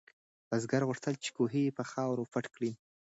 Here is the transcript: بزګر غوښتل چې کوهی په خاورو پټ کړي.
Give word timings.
بزګر 0.49 0.83
غوښتل 0.89 1.13
چې 1.23 1.29
کوهی 1.37 1.65
په 1.77 1.83
خاورو 1.91 2.29
پټ 2.31 2.45
کړي. 2.55 2.71